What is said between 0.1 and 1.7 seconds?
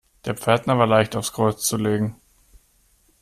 Der Pförtner war leicht aufs Kreuz